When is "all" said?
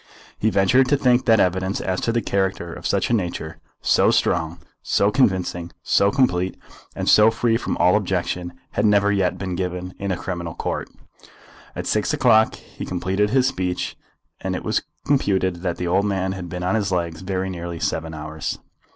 7.77-7.95